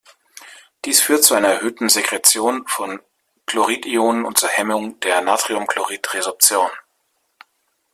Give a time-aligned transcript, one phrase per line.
[0.83, 2.99] Dies führt zu einer erhöhten Sekretion von
[3.45, 6.71] Chlorid-Ionen und zur Hemmung der Natriumchlorid-Resorption.